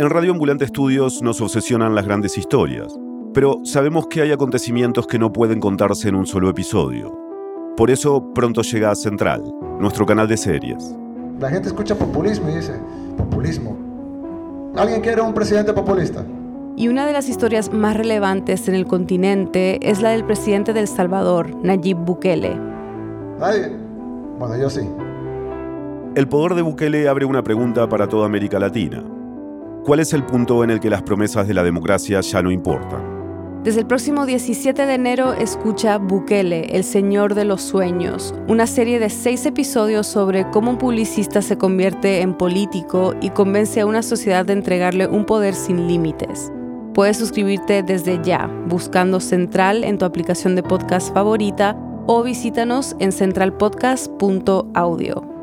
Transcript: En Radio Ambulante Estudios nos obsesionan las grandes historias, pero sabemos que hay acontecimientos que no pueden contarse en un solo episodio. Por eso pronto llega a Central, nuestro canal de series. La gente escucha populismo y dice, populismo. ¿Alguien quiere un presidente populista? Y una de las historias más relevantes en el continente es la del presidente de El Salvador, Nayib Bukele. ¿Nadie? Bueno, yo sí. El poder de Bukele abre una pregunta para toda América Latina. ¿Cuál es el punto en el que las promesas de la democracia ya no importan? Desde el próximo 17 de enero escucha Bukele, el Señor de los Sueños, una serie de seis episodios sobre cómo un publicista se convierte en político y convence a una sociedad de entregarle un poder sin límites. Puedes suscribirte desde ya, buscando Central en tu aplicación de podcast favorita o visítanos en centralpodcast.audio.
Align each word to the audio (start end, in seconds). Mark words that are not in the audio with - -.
En 0.00 0.10
Radio 0.10 0.32
Ambulante 0.32 0.64
Estudios 0.64 1.22
nos 1.22 1.40
obsesionan 1.40 1.94
las 1.94 2.04
grandes 2.04 2.36
historias, 2.36 2.98
pero 3.32 3.60
sabemos 3.62 4.08
que 4.08 4.22
hay 4.22 4.32
acontecimientos 4.32 5.06
que 5.06 5.20
no 5.20 5.32
pueden 5.32 5.60
contarse 5.60 6.08
en 6.08 6.16
un 6.16 6.26
solo 6.26 6.50
episodio. 6.50 7.16
Por 7.76 7.92
eso 7.92 8.32
pronto 8.34 8.62
llega 8.62 8.90
a 8.90 8.96
Central, 8.96 9.44
nuestro 9.78 10.04
canal 10.04 10.26
de 10.26 10.36
series. 10.36 10.96
La 11.38 11.48
gente 11.48 11.68
escucha 11.68 11.94
populismo 11.94 12.50
y 12.50 12.56
dice, 12.56 12.72
populismo. 13.16 14.72
¿Alguien 14.74 15.00
quiere 15.00 15.20
un 15.20 15.32
presidente 15.32 15.72
populista? 15.72 16.26
Y 16.76 16.88
una 16.88 17.06
de 17.06 17.12
las 17.12 17.28
historias 17.28 17.72
más 17.72 17.96
relevantes 17.96 18.66
en 18.66 18.74
el 18.74 18.86
continente 18.86 19.78
es 19.88 20.02
la 20.02 20.10
del 20.10 20.24
presidente 20.24 20.72
de 20.72 20.80
El 20.80 20.88
Salvador, 20.88 21.54
Nayib 21.62 21.98
Bukele. 21.98 22.56
¿Nadie? 23.38 23.70
Bueno, 24.40 24.56
yo 24.56 24.68
sí. 24.68 24.80
El 26.16 26.26
poder 26.26 26.56
de 26.56 26.62
Bukele 26.62 27.08
abre 27.08 27.26
una 27.26 27.44
pregunta 27.44 27.88
para 27.88 28.08
toda 28.08 28.26
América 28.26 28.58
Latina. 28.58 29.04
¿Cuál 29.84 30.00
es 30.00 30.12
el 30.14 30.24
punto 30.24 30.64
en 30.64 30.70
el 30.70 30.80
que 30.80 30.88
las 30.88 31.02
promesas 31.02 31.46
de 31.46 31.52
la 31.52 31.62
democracia 31.62 32.22
ya 32.22 32.42
no 32.42 32.50
importan? 32.50 33.62
Desde 33.64 33.80
el 33.80 33.86
próximo 33.86 34.24
17 34.24 34.86
de 34.86 34.94
enero 34.94 35.34
escucha 35.34 35.98
Bukele, 35.98 36.74
el 36.74 36.84
Señor 36.84 37.34
de 37.34 37.44
los 37.44 37.60
Sueños, 37.60 38.34
una 38.48 38.66
serie 38.66 38.98
de 38.98 39.10
seis 39.10 39.44
episodios 39.44 40.06
sobre 40.06 40.48
cómo 40.50 40.70
un 40.70 40.78
publicista 40.78 41.42
se 41.42 41.58
convierte 41.58 42.22
en 42.22 42.32
político 42.32 43.14
y 43.20 43.28
convence 43.28 43.82
a 43.82 43.86
una 43.86 44.02
sociedad 44.02 44.46
de 44.46 44.54
entregarle 44.54 45.06
un 45.06 45.26
poder 45.26 45.54
sin 45.54 45.86
límites. 45.86 46.50
Puedes 46.94 47.18
suscribirte 47.18 47.82
desde 47.82 48.18
ya, 48.22 48.46
buscando 48.66 49.20
Central 49.20 49.84
en 49.84 49.98
tu 49.98 50.06
aplicación 50.06 50.56
de 50.56 50.62
podcast 50.62 51.12
favorita 51.12 51.76
o 52.06 52.22
visítanos 52.22 52.96
en 53.00 53.12
centralpodcast.audio. 53.12 55.33